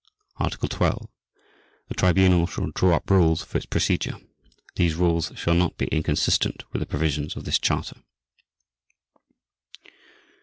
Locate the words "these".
4.75-4.95